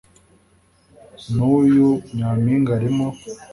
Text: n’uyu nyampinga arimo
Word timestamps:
n’uyu 1.33 1.89
nyampinga 2.15 2.71
arimo 2.77 3.07